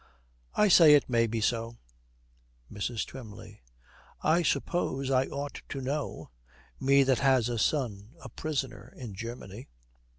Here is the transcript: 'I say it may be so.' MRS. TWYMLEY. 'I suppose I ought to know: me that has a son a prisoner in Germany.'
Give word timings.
'I 0.55 0.69
say 0.69 0.93
it 0.95 1.07
may 1.11 1.27
be 1.27 1.39
so.' 1.41 1.77
MRS. 2.71 3.05
TWYMLEY. 3.05 3.61
'I 4.23 4.41
suppose 4.41 5.11
I 5.11 5.25
ought 5.27 5.61
to 5.69 5.79
know: 5.79 6.31
me 6.79 7.03
that 7.03 7.19
has 7.19 7.49
a 7.49 7.59
son 7.59 8.15
a 8.19 8.27
prisoner 8.29 8.91
in 8.97 9.13
Germany.' 9.13 9.67